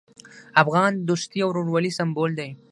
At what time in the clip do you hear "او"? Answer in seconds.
1.43-1.49